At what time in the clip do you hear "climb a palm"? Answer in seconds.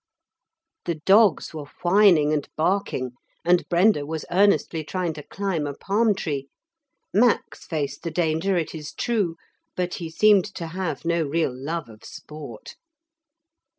5.27-6.15